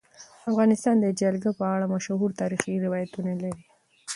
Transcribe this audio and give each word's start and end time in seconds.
افغانستان 0.49 0.95
د 1.01 1.05
جلګه 1.21 1.51
په 1.59 1.65
اړه 1.75 1.85
مشهور 1.93 2.29
تاریخی 2.41 2.83
روایتونه 2.85 3.31
لري. 3.43 3.63